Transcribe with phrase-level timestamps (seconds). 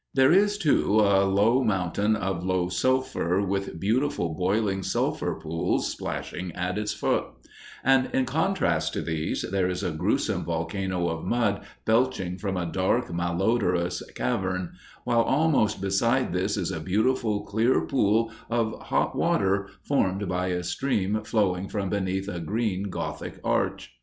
[0.15, 6.51] There is, too, a low mountain of pure sulphur, with beautiful boiling sulphur pools splashing
[6.53, 7.25] at its foot;
[7.83, 12.65] and, in contrast to these, there is a gruesome volcano of mud belching from a
[12.65, 14.71] dark, malodorous cavern,
[15.03, 20.63] while almost beside this is a beautiful, clear pool of hot water formed by a
[20.63, 23.91] stream flowing from beneath a green Gothic arch.